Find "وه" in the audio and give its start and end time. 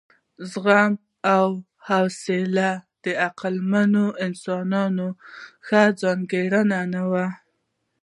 7.11-7.27